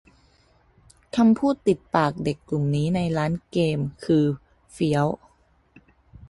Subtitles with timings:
[1.15, 4.25] คำพูดติดปากเด็กกลุ่มนี้ในร้านเกม คือ
[4.71, 5.07] เฟี้ยว